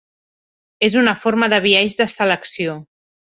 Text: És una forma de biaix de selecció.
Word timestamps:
És 0.87 0.95
una 1.01 1.13
forma 1.25 1.49
de 1.55 1.59
biaix 1.67 1.99
de 2.01 2.09
selecció. 2.15 2.81